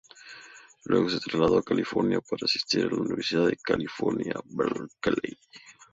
Luego 0.85 1.11
se 1.11 1.19
trasladó 1.19 1.59
a 1.59 1.63
California 1.63 2.19
para 2.21 2.45
asistir 2.45 2.85
a 2.87 2.95
la 2.95 3.01
Universidad 3.01 3.45
de 3.45 3.57
California, 3.57 4.33
Berkeley. 4.45 5.37